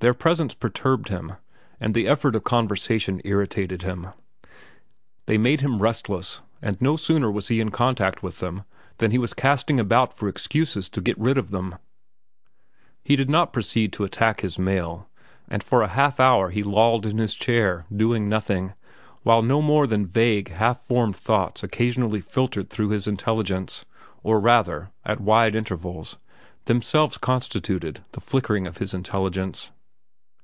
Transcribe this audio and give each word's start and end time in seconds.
Their 0.00 0.12
presence 0.12 0.52
perturbed 0.52 1.08
him, 1.08 1.36
and 1.80 1.94
the 1.94 2.06
effort 2.08 2.34
of 2.36 2.44
conversation 2.44 3.22
irritated 3.24 3.80
him. 3.84 4.08
They 5.24 5.38
made 5.38 5.62
him 5.62 5.80
restless, 5.80 6.42
and 6.60 6.78
no 6.78 6.98
sooner 6.98 7.30
was 7.30 7.48
he 7.48 7.58
in 7.58 7.70
contact 7.70 8.22
with 8.22 8.40
them 8.40 8.64
than 8.98 9.12
he 9.12 9.16
was 9.16 9.32
casting 9.32 9.80
about 9.80 10.14
for 10.14 10.28
excuses 10.28 10.90
to 10.90 11.00
get 11.00 11.18
rid 11.18 11.38
of 11.38 11.52
them. 11.52 11.76
He 13.02 13.16
did 13.16 13.30
not 13.30 13.54
proceed 13.54 13.94
to 13.94 14.04
attack 14.04 14.42
his 14.42 14.58
mail, 14.58 15.08
and 15.48 15.62
for 15.62 15.80
a 15.80 15.88
half 15.88 16.20
hour 16.20 16.50
he 16.50 16.62
lolled 16.62 17.06
in 17.06 17.16
his 17.16 17.34
chair, 17.34 17.86
doing 17.90 18.28
nothing, 18.28 18.74
while 19.22 19.40
no 19.40 19.62
more 19.62 19.86
than 19.86 20.04
vague, 20.06 20.50
half 20.50 20.80
formed 20.80 21.16
thoughts 21.16 21.62
occasionally 21.62 22.20
filtered 22.20 22.68
through 22.68 22.90
his 22.90 23.06
intelligence, 23.06 23.86
or 24.22 24.38
rather, 24.38 24.90
at 25.06 25.18
wide 25.20 25.54
intervals, 25.54 26.16
themselves 26.66 27.16
constituted 27.16 28.04
the 28.10 28.20
flickering 28.20 28.66
of 28.66 28.76
his 28.76 28.92
intelligence. 28.92 29.70